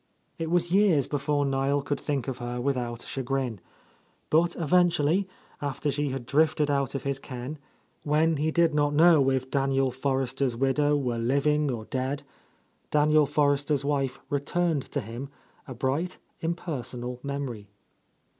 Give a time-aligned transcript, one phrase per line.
[0.39, 3.59] It was years before Niel could think of her without chagrin.
[4.31, 5.27] But eventually,
[5.61, 7.59] after she had drifted out of his ken,
[8.01, 12.23] when he did not know if Daniel Forrester's widow w;ere living or dead,
[12.89, 15.29] Daniel Forrester's wife returned to, him,
[15.67, 17.67] a bright, impersonal memory.